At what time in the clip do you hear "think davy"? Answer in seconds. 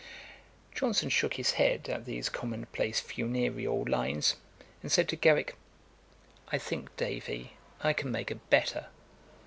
6.57-7.53